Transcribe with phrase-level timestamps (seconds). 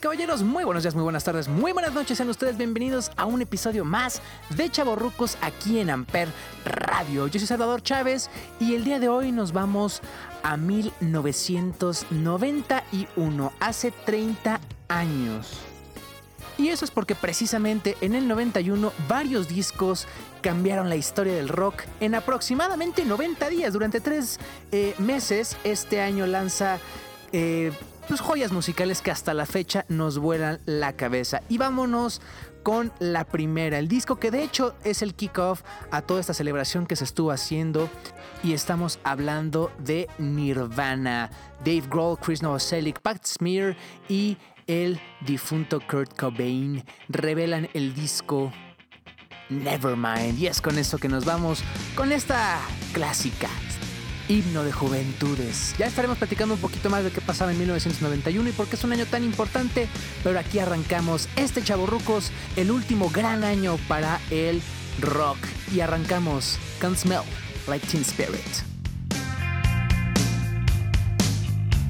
[0.00, 2.16] Caballeros, muy buenos días, muy buenas tardes, muy buenas noches.
[2.16, 6.28] Sean ustedes bienvenidos a un episodio más de Chaborrucos aquí en Amper
[6.64, 7.26] Radio.
[7.26, 10.00] Yo soy Salvador Chávez y el día de hoy nos vamos
[10.42, 15.58] a 1991, hace 30 años.
[16.56, 20.06] Y eso es porque precisamente en el 91 varios discos
[20.40, 23.74] cambiaron la historia del rock en aproximadamente 90 días.
[23.74, 24.40] Durante tres
[24.72, 26.78] eh, meses este año lanza
[27.32, 27.70] eh,
[28.10, 31.42] pues, joyas musicales que hasta la fecha nos vuelan la cabeza.
[31.48, 32.20] Y vámonos
[32.64, 36.86] con la primera, el disco que de hecho es el kickoff a toda esta celebración
[36.86, 37.88] que se estuvo haciendo.
[38.42, 41.30] Y estamos hablando de Nirvana,
[41.60, 43.76] Dave Grohl, Chris Novoselic, Pat Smear
[44.08, 44.36] y
[44.66, 46.84] el difunto Kurt Cobain.
[47.08, 48.50] Revelan el disco
[49.50, 50.36] Nevermind.
[50.36, 51.62] Y es con eso que nos vamos
[51.94, 52.58] con esta
[52.92, 53.48] clásica
[54.30, 55.74] himno de juventudes.
[55.76, 58.84] Ya estaremos platicando un poquito más de qué pasaba en 1991 y por qué es
[58.84, 59.88] un año tan importante,
[60.22, 64.62] pero aquí arrancamos este Chaborrucos, el último gran año para el
[65.00, 65.38] rock.
[65.74, 67.22] Y arrancamos Can't Smell
[67.66, 68.40] Like Teen Spirit.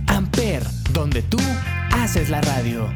[0.07, 1.39] Amper, donde tú
[1.93, 2.91] haces la radio.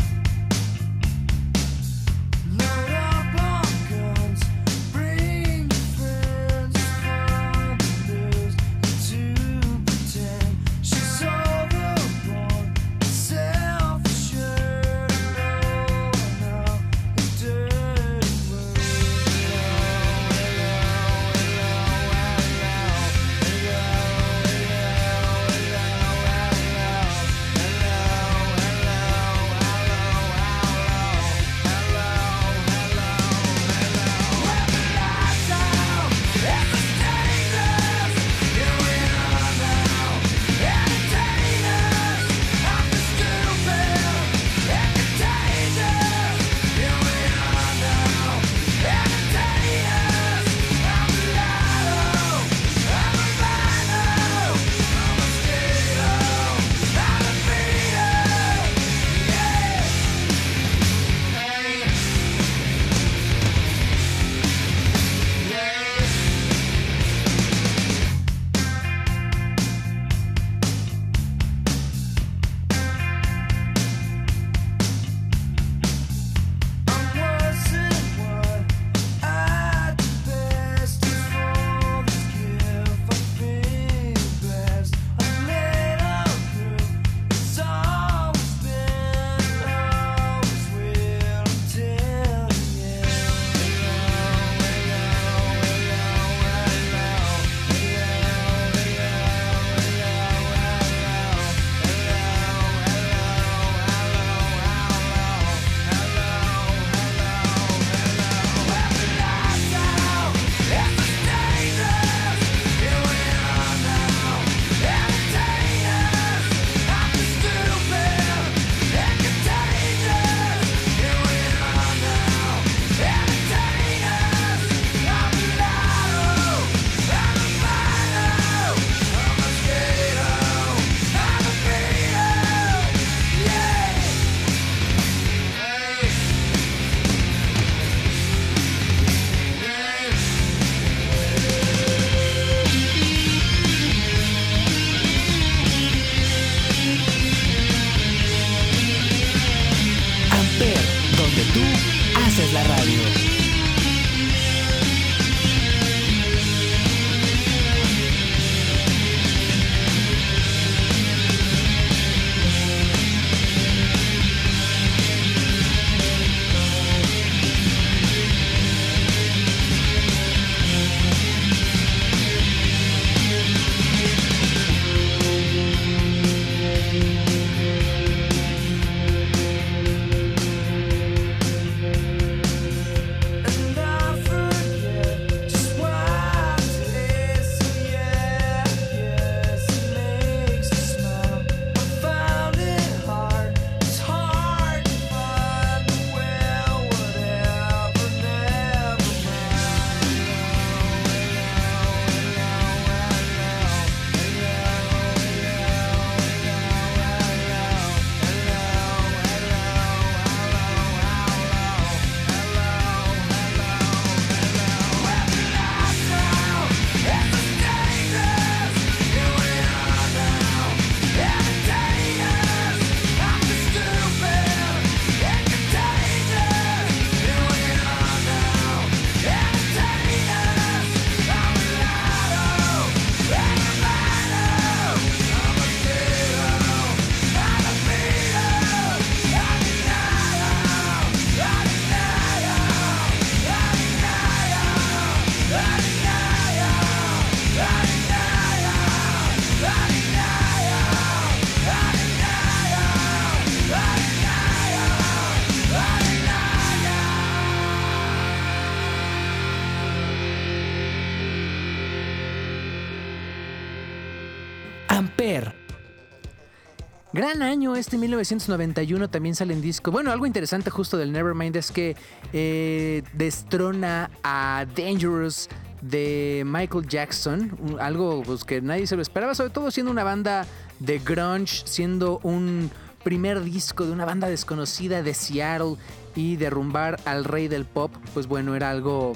[267.34, 269.90] Gran año este 1991 también sale en disco.
[269.90, 271.96] Bueno, algo interesante justo del Nevermind es que
[272.32, 275.48] eh, destrona a Dangerous
[275.82, 280.46] de Michael Jackson, algo pues, que nadie se lo esperaba, sobre todo siendo una banda
[280.78, 282.70] de grunge, siendo un
[283.02, 285.74] primer disco de una banda desconocida de Seattle
[286.14, 289.14] y derrumbar al rey del pop, pues bueno, era algo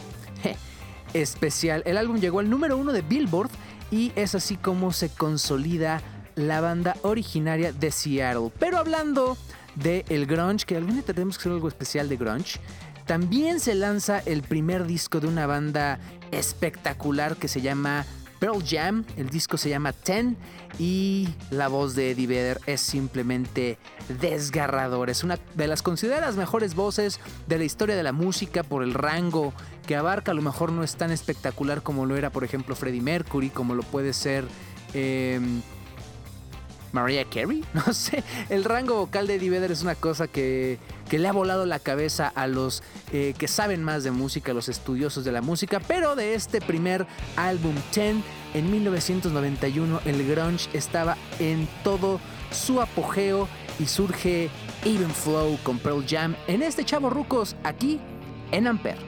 [1.15, 1.85] especial.
[1.87, 3.51] El álbum llegó al número uno de Billboard
[3.93, 6.03] y es así como se consolida
[6.39, 8.51] la banda originaria de Seattle.
[8.59, 9.37] Pero hablando
[9.75, 12.61] de el grunge, que algún día tenemos que hacer algo especial de grunge,
[13.07, 15.99] también se lanza el primer disco de una banda
[16.31, 18.05] espectacular que se llama
[18.39, 19.05] Pearl Jam.
[19.17, 20.37] El disco se llama Ten
[20.79, 23.79] y la voz de Eddie Vedder es simplemente
[24.21, 25.11] desgarradora.
[25.11, 28.95] Es una de las consideradas mejores voces de la historia de la música por el
[28.95, 29.53] rango
[29.87, 30.33] que abarca.
[30.33, 33.75] A lo mejor no es tan espectacular como lo era, por ejemplo, Freddie Mercury, como
[33.75, 34.45] lo puede ser.
[34.95, 35.63] Em,
[36.93, 38.23] Mariah Carey, no sé.
[38.49, 42.29] El rango vocal de Eddie es una cosa que, que le ha volado la cabeza
[42.29, 42.83] a los
[43.13, 45.81] eh, que saben más de música, a los estudiosos de la música.
[45.81, 47.07] Pero de este primer
[47.37, 48.17] álbum 10,
[48.55, 52.21] en 1991, el grunge estaba en todo
[52.51, 53.49] su apogeo
[53.79, 54.51] y surge
[54.85, 58.01] Even Flow con Pearl Jam en este Chavo Rucos aquí
[58.51, 59.08] en Ampere.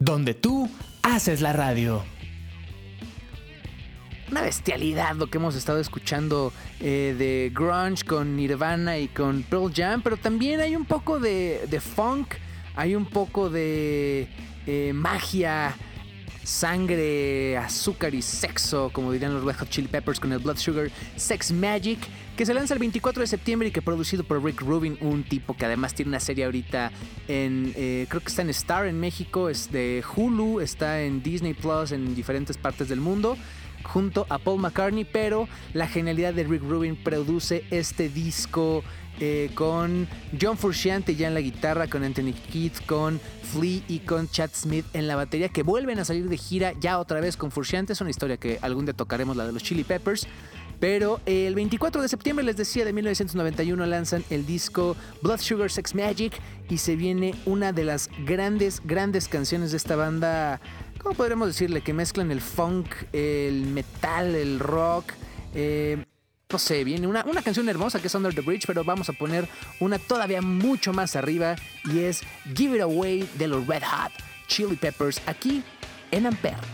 [0.00, 0.68] Donde tú
[1.02, 2.02] haces la radio.
[4.28, 9.72] Una bestialidad lo que hemos estado escuchando eh, de grunge con Nirvana y con Pearl
[9.72, 12.34] Jam, pero también hay un poco de, funk,
[12.74, 14.26] hay un poco de
[14.66, 15.76] eh, magia,
[16.44, 20.90] sangre, azúcar y sexo, como dirían los Red Hot Chili Peppers con el Blood Sugar
[21.16, 21.98] Sex Magic,
[22.36, 25.54] que se lanza el 24 de septiembre y que producido por Rick Rubin, un tipo
[25.56, 26.92] que además tiene una serie ahorita
[27.28, 31.54] en, eh, creo que está en Star en México, es de Hulu, está en Disney
[31.54, 33.36] Plus en diferentes partes del mundo
[33.84, 38.82] junto a Paul McCartney, pero la genialidad de Rick Rubin produce este disco
[39.20, 40.08] eh, con
[40.40, 44.86] John Frusciante ya en la guitarra, con Anthony Keith, con Flea y con Chad Smith
[44.92, 47.92] en la batería, que vuelven a salir de gira ya otra vez con Frusciante.
[47.92, 50.26] Es una historia que algún día tocaremos, la de los Chili Peppers.
[50.80, 55.94] Pero el 24 de septiembre, les decía, de 1991 lanzan el disco Blood Sugar Sex
[55.94, 56.38] Magic
[56.68, 60.60] y se viene una de las grandes, grandes canciones de esta banda,
[61.04, 61.82] ¿cómo podríamos decirle?
[61.82, 65.12] Que mezclan el funk, el metal, el rock.
[65.54, 66.02] Eh,
[66.50, 69.12] no sé, viene una, una canción hermosa que es Under the Bridge, pero vamos a
[69.12, 69.46] poner
[69.80, 72.22] una todavía mucho más arriba y es
[72.56, 74.12] Give It Away de los Red Hot
[74.48, 75.62] Chili Peppers aquí
[76.10, 76.73] en Ampere.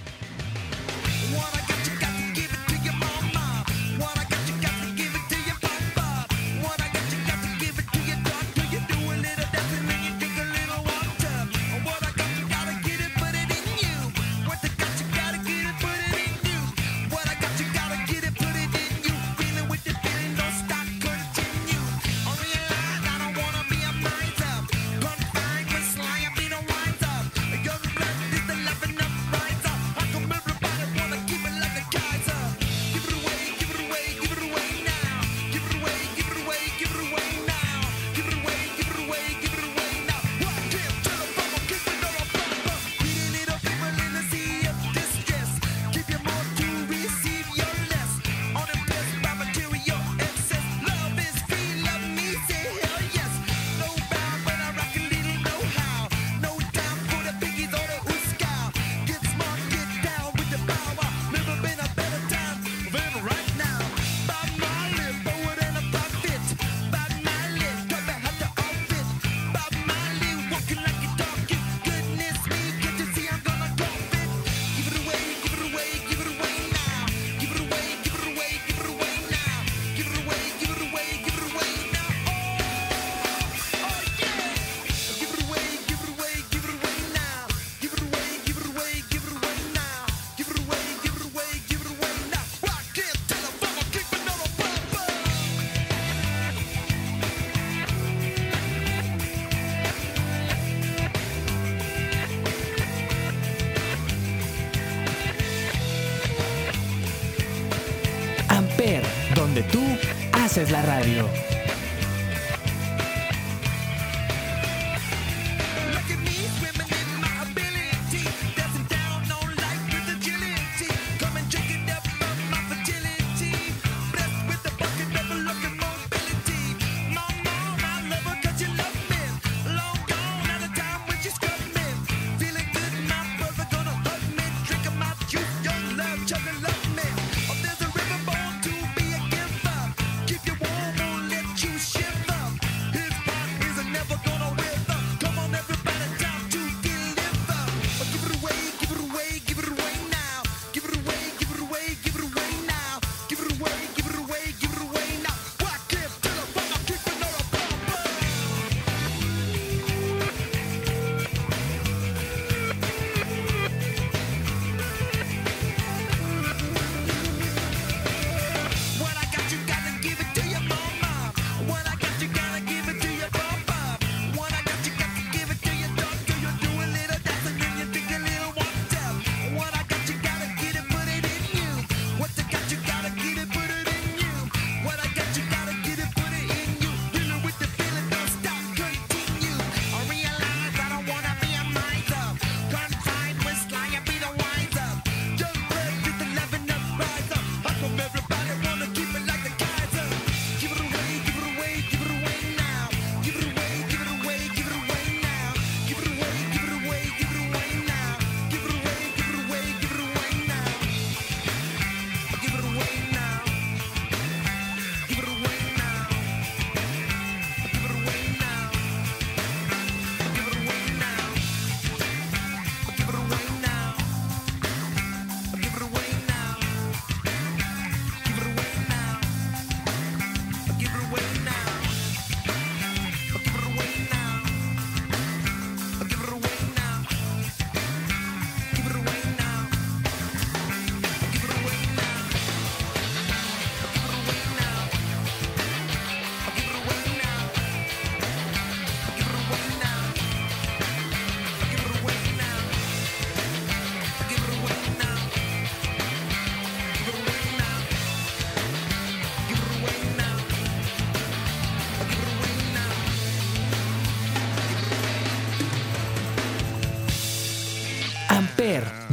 [109.62, 109.83] Tú
[110.33, 111.50] haces la radio.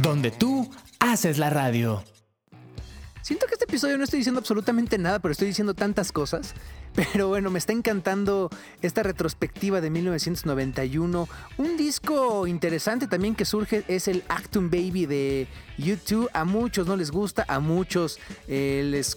[0.08, 2.02] Donde tú haces la radio.
[3.20, 6.54] Siento que este episodio no estoy diciendo absolutamente nada, pero estoy diciendo tantas cosas.
[6.94, 8.48] Pero bueno, me está encantando
[8.80, 11.28] esta retrospectiva de 1991.
[11.58, 16.30] Un disco interesante también que surge es el Actum Baby de YouTube.
[16.32, 18.18] A muchos no les gusta, a muchos
[18.48, 19.16] eh, les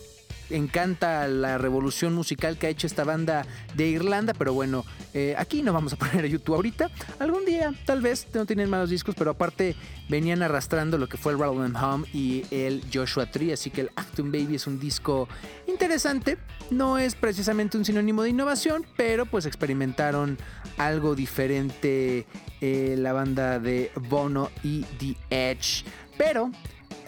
[0.55, 5.61] encanta la revolución musical que ha hecho esta banda de Irlanda, pero bueno, eh, aquí
[5.61, 6.89] no vamos a poner a YouTube ahorita.
[7.19, 9.75] Algún día, tal vez, no tienen malos discos, pero aparte
[10.09, 13.91] venían arrastrando lo que fue el Rattle Home y el Joshua Tree, así que el
[13.95, 15.27] Acton Baby es un disco
[15.67, 16.37] interesante.
[16.69, 20.37] No es precisamente un sinónimo de innovación, pero pues experimentaron
[20.77, 22.25] algo diferente
[22.61, 25.83] eh, la banda de Bono y The Edge.
[26.17, 26.51] Pero,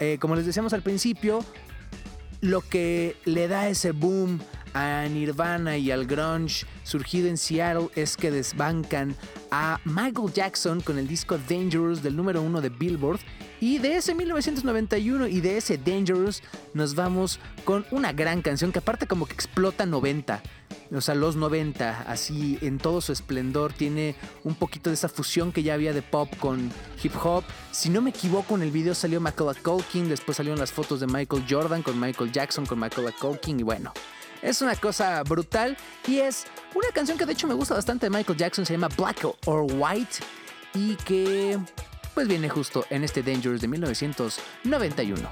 [0.00, 1.44] eh, como les decíamos al principio,
[2.44, 4.38] lo que le da ese boom
[4.74, 9.16] a Nirvana y al grunge surgido en Seattle es que desbancan
[9.50, 13.20] a Michael Jackson con el disco Dangerous del número uno de Billboard
[13.64, 16.42] y de ese 1991 y de ese Dangerous
[16.74, 20.42] nos vamos con una gran canción que aparte como que explota 90
[20.94, 25.50] o sea, los 90, así en todo su esplendor, tiene un poquito de esa fusión
[25.50, 26.70] que ya había de pop con
[27.02, 27.42] hip hop.
[27.72, 31.06] Si no me equivoco, en el video salió Michael Culkin, después salieron las fotos de
[31.06, 33.92] Michael Jordan con Michael Jackson, con Michael Culkin, y bueno,
[34.42, 38.10] es una cosa brutal y es una canción que de hecho me gusta bastante de
[38.10, 40.18] Michael Jackson, se llama Black or White,
[40.74, 41.58] y que
[42.14, 45.28] pues viene justo en este Dangerous de 1991.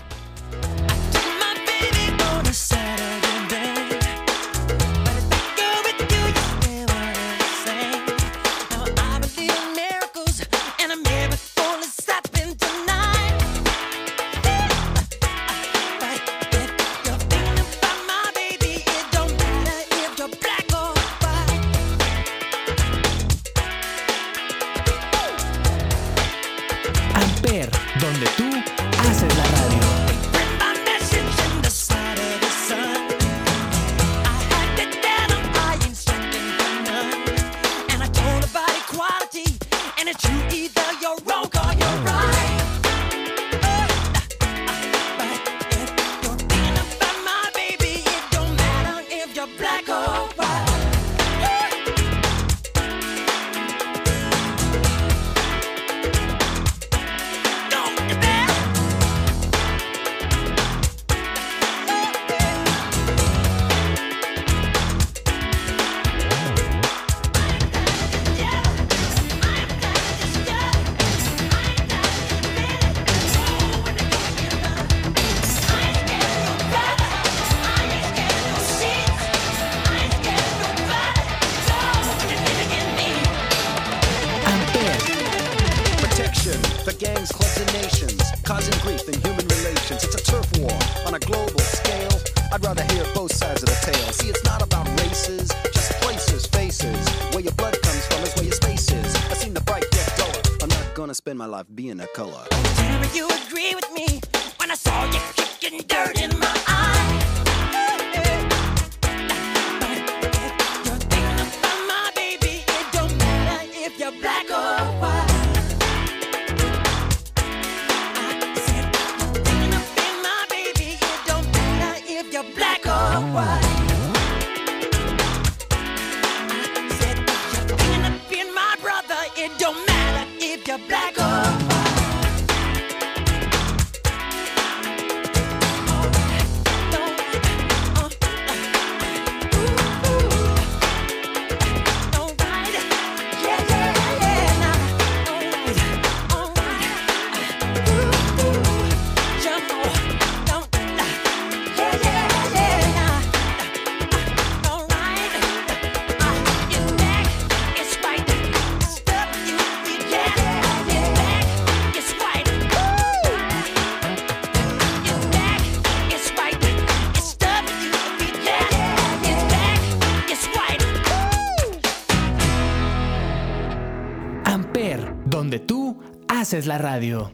[176.53, 177.31] Es la radio.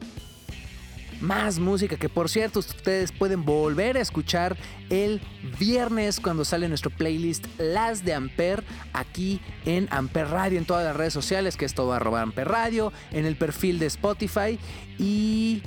[1.21, 4.57] Más música que por cierto ustedes pueden volver a escuchar
[4.91, 5.21] el
[5.59, 10.95] viernes cuando sale nuestro playlist Las de Amper aquí en Amper Radio en todas las
[10.95, 14.59] redes sociales que es todo arroba Amper Radio en el perfil de Spotify
[14.99, 15.63] y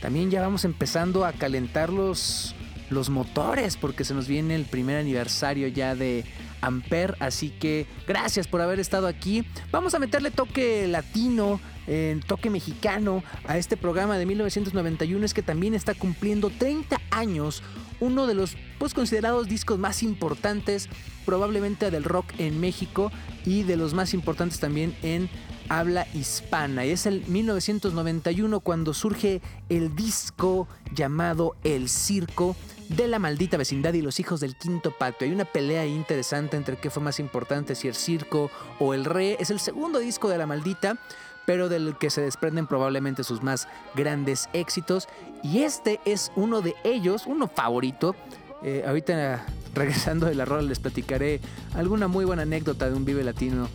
[0.00, 2.56] también ya vamos empezando a calentar los
[2.90, 6.24] los motores, porque se nos viene el primer aniversario ya de
[6.60, 7.14] Ampere.
[7.20, 9.44] Así que gracias por haber estado aquí.
[9.70, 15.24] Vamos a meterle toque latino, eh, toque mexicano a este programa de 1991.
[15.24, 17.62] Es que también está cumpliendo 30 años.
[18.00, 20.88] Uno de los pues, considerados discos más importantes,
[21.26, 23.10] probablemente del rock en México
[23.44, 25.28] y de los más importantes también en
[25.68, 26.84] habla hispana.
[26.86, 32.56] Y es el 1991 cuando surge el disco llamado El Circo
[32.88, 35.26] de la maldita vecindad y los hijos del quinto patio.
[35.26, 39.36] Hay una pelea interesante entre qué fue más importante, si el circo o el re.
[39.40, 40.98] Es el segundo disco de la maldita,
[41.46, 45.08] pero del que se desprenden probablemente sus más grandes éxitos.
[45.42, 48.14] Y este es uno de ellos, uno favorito.
[48.62, 51.40] Eh, ahorita regresando de la les platicaré
[51.74, 53.68] alguna muy buena anécdota de un Vive Latino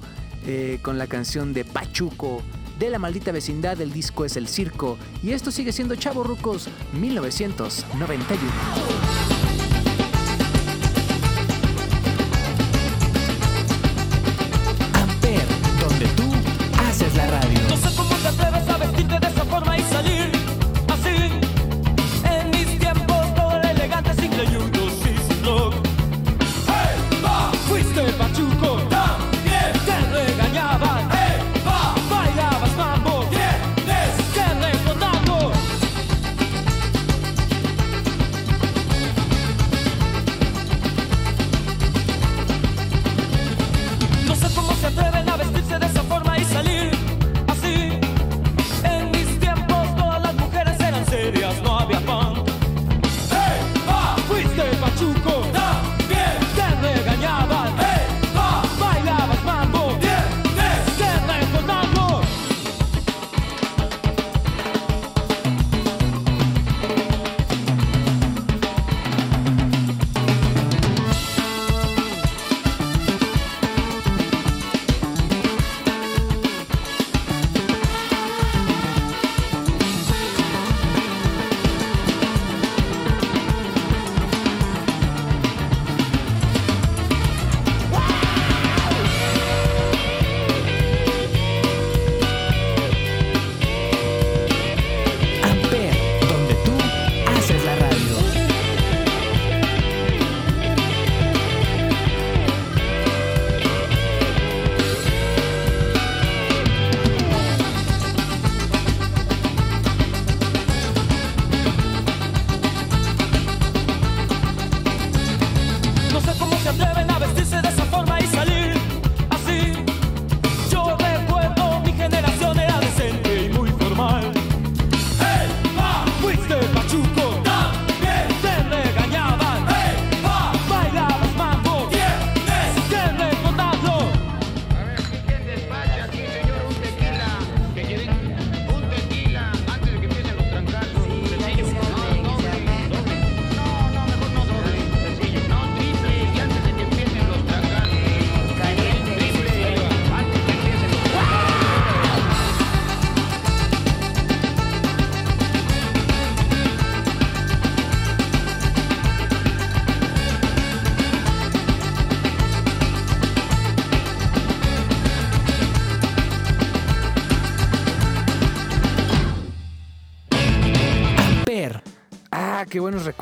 [0.45, 2.41] eh, con la canción de Pachuco
[2.85, 6.67] de la maldita vecindad del disco es El Circo y esto sigue siendo Chavo Rucos
[6.93, 9.12] 1991.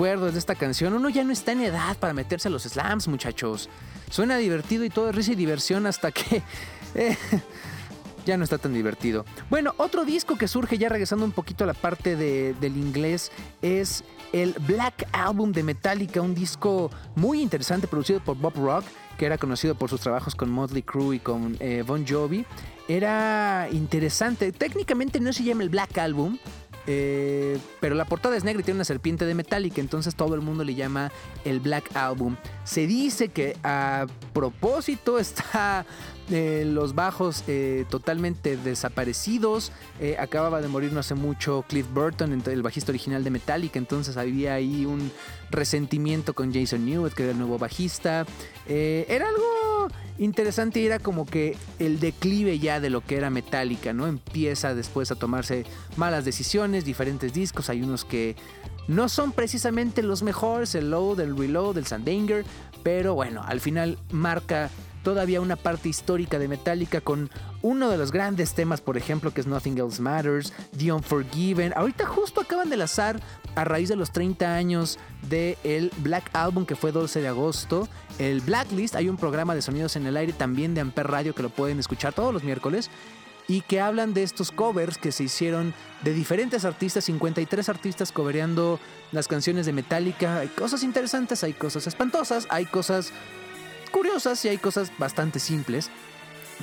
[0.02, 0.94] De esta canción.
[0.94, 3.70] Uno ya no está en edad para meterse a los slams, muchachos.
[4.10, 6.42] Suena divertido y todo es risa y diversión hasta que...
[6.94, 7.16] Eh,
[8.26, 9.24] ya no está tan divertido.
[9.50, 14.04] Bueno, otro disco que surge ya regresando un poquito a la parte del inglés es
[14.34, 18.84] el Black Album de Metallica, un disco muy interesante producido por Bob Rock,
[19.18, 22.46] que era conocido por sus trabajos con Motley Crue y con eh, Bon Jovi.
[22.90, 24.52] Era interesante.
[24.52, 26.38] Técnicamente no se llama el Black Album,
[26.88, 30.42] eh, pero la portada es negra y tiene una serpiente de Metallica, entonces todo el
[30.42, 31.12] mundo le llama
[31.46, 32.36] el Black Album.
[32.64, 35.86] Se dice que a propósito está
[36.30, 39.72] eh, los bajos eh, totalmente desaparecidos.
[40.20, 44.54] acababa de morir no hace mucho Cliff Burton, el bajista original de Metallica, entonces había
[44.54, 45.12] ahí un
[45.50, 48.26] resentimiento con Jason Newett, que era el nuevo bajista.
[48.68, 54.08] era algo interesante era como que el declive ya de lo que era Metallica, ¿no?
[54.08, 55.66] Empieza después a tomarse
[55.98, 58.36] malas decisiones, diferentes discos, hay unos que
[58.88, 62.46] no son precisamente los mejores, el Load, el Reload, el Sandanger,
[62.84, 64.70] pero bueno, al final marca
[65.04, 67.30] todavía una parte histórica de Metallica con
[67.62, 71.74] uno de los grandes temas, por ejemplo, que es Nothing Else Matters, The Unforgiven.
[71.76, 73.20] Ahorita justo acaban de lanzar
[73.56, 74.98] a raíz de los 30 años
[75.30, 77.88] del el Black Album que fue 12 de agosto.
[78.20, 81.44] El Blacklist, hay un programa de sonidos en el aire también de Amper Radio que
[81.44, 82.90] lo pueden escuchar todos los miércoles
[83.48, 88.80] y que hablan de estos covers que se hicieron de diferentes artistas, 53 artistas covereando
[89.12, 90.40] las canciones de Metallica.
[90.40, 93.12] Hay cosas interesantes, hay cosas espantosas, hay cosas
[93.92, 95.90] curiosas y hay cosas bastante simples.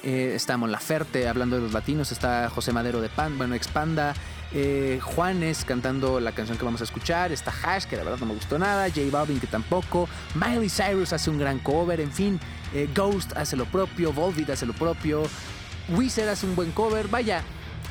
[0.03, 4.15] Eh, está Mon Laferte hablando de los latinos, está José Madero de Pan, bueno, Expanda,
[4.53, 8.27] eh, Juanes cantando la canción que vamos a escuchar, está Hash, que la verdad no
[8.27, 12.41] me gustó nada, J Balvin que tampoco, Miley Cyrus hace un gran cover, en fin,
[12.75, 15.25] eh, Ghost hace lo propio, Volvid hace lo propio,
[15.89, 17.43] Wizard hace un buen cover, vaya,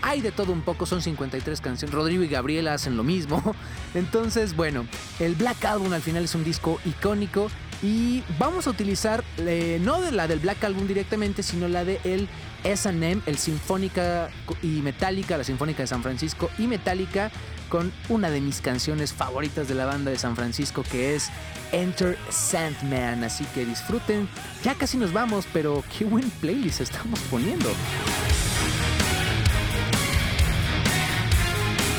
[0.02, 1.94] hay de todo un poco, son 53 canciones.
[1.94, 3.56] Rodrigo y Gabriela hacen lo mismo.
[3.96, 4.86] Entonces, bueno,
[5.20, 7.50] el Black Album al final es un disco icónico
[7.82, 12.00] y vamos a utilizar eh, no de la del Black Album directamente, sino la de
[12.04, 12.28] el
[12.64, 14.30] SM, el Sinfónica
[14.62, 17.32] y Metallica, la Sinfónica de San Francisco y Metallica
[17.70, 21.30] con una de mis canciones favoritas de la banda de San Francisco que es
[21.72, 23.24] Enter Sandman.
[23.24, 24.28] Así que disfruten.
[24.64, 27.70] Ya casi nos vamos, pero qué buen playlist estamos poniendo.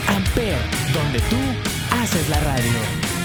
[0.08, 0.58] Amper,
[0.92, 1.36] donde tú
[1.90, 3.17] haces la radio.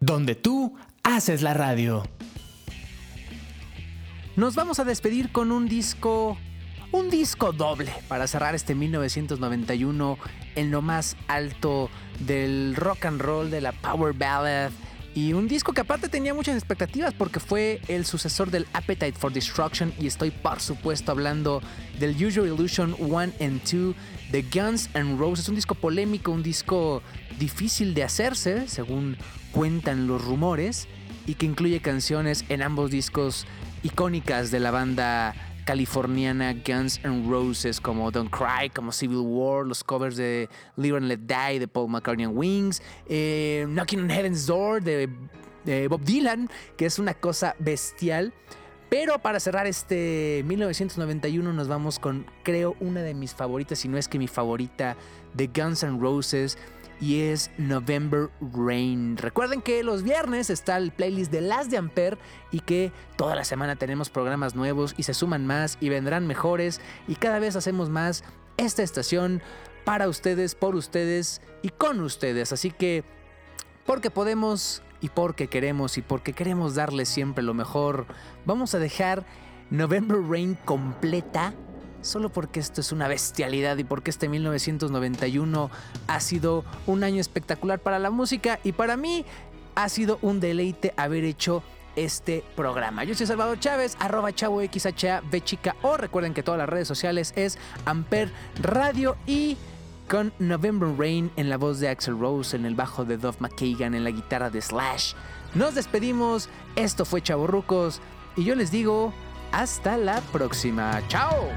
[0.00, 0.74] Donde tú
[1.04, 2.02] haces la radio.
[4.34, 6.36] Nos vamos a despedir con un disco,
[6.90, 10.18] un disco doble para cerrar este 1991
[10.56, 11.88] en lo más alto
[12.26, 14.72] del rock and roll, de la power ballad.
[15.14, 19.32] Y un disco que aparte tenía muchas expectativas porque fue el sucesor del Appetite for
[19.32, 21.62] Destruction y estoy por supuesto hablando
[22.00, 23.94] del Usual Illusion 1 and 2
[24.32, 25.48] de Guns N' Roses.
[25.48, 27.02] Un disco polémico, un disco
[27.38, 29.16] difícil de hacerse, según
[29.54, 30.88] cuentan los rumores,
[31.26, 33.46] y que incluye canciones en ambos discos
[33.82, 35.34] icónicas de la banda
[35.64, 41.06] californiana Guns N' Roses como Don't Cry, como Civil War, los covers de Live and
[41.06, 45.08] Let Die de Paul McCartney and Wings, eh, Knocking on Heaven's Door de,
[45.64, 48.34] de Bob Dylan, que es una cosa bestial.
[48.90, 53.96] Pero para cerrar este 1991 nos vamos con creo una de mis favoritas, si no
[53.96, 54.96] es que mi favorita,
[55.32, 56.58] de Guns N' Roses
[57.00, 59.16] y es November Rain.
[59.16, 62.18] Recuerden que los viernes está el playlist de Las de Ampere
[62.50, 66.80] y que toda la semana tenemos programas nuevos y se suman más y vendrán mejores
[67.08, 68.24] y cada vez hacemos más
[68.56, 69.42] esta estación
[69.84, 72.52] para ustedes, por ustedes y con ustedes.
[72.52, 73.04] Así que
[73.86, 78.06] porque podemos y porque queremos y porque queremos darles siempre lo mejor,
[78.46, 79.26] vamos a dejar
[79.70, 81.52] November Rain completa
[82.04, 85.70] solo porque esto es una bestialidad y porque este 1991
[86.06, 89.24] ha sido un año espectacular para la música y para mí
[89.74, 91.62] ha sido un deleite haber hecho
[91.96, 93.04] este programa.
[93.04, 94.60] Yo soy Salvador Chávez, arroba chavo
[95.44, 98.30] chica o recuerden que todas las redes sociales es Amper
[98.60, 99.56] Radio y
[100.08, 103.94] con November Rain en la voz de Axel Rose, en el bajo de Dove McKagan,
[103.94, 105.14] en la guitarra de Slash.
[105.54, 108.00] Nos despedimos, esto fue Chavorrucos
[108.36, 109.12] y yo les digo
[109.52, 111.00] hasta la próxima.
[111.08, 111.48] ¡Chao!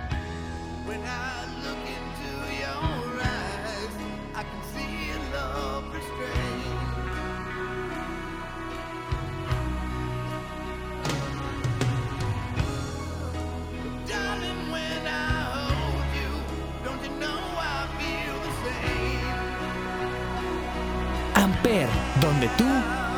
[22.58, 22.66] Tú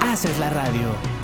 [0.02, 1.19] haces la radio.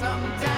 [0.00, 0.57] sometimes.